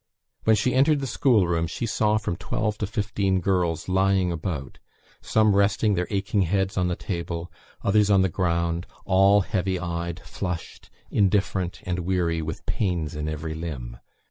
When 0.45 0.55
she 0.55 0.73
entered 0.73 0.99
the 0.99 1.05
schoolroom, 1.05 1.67
she 1.67 1.85
saw 1.85 2.17
from 2.17 2.35
twelve 2.35 2.75
to 2.79 2.87
fifteen 2.87 3.39
girls 3.39 3.87
lying 3.87 4.31
about; 4.31 4.79
some 5.21 5.55
resting 5.55 5.93
their 5.93 6.07
aching 6.09 6.41
heads 6.41 6.75
on 6.75 6.87
the 6.87 6.95
table, 6.95 7.51
others 7.83 8.09
on 8.09 8.23
the 8.23 8.27
ground; 8.27 8.87
all 9.05 9.41
heavy 9.41 9.77
eyed, 9.79 10.19
flushed, 10.19 10.89
indifferent, 11.11 11.81
and 11.83 11.99
weary, 11.99 12.41
with 12.41 12.65
pains 12.65 13.13
in 13.15 13.29
every 13.29 13.53
limb. 13.53 13.97